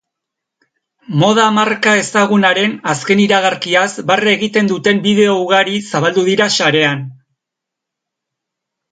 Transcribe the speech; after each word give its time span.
Moda 1.23 1.43
marka 1.57 1.91
ezagunaren 2.03 2.71
azken 2.93 3.21
iragarkiaz 3.25 3.89
barre 4.11 4.33
egiten 4.37 4.71
duten 4.71 5.01
bideo 5.03 5.35
ugari 5.43 5.75
zabaldu 5.91 6.23
dira 6.31 6.47
sarean. 6.61 7.05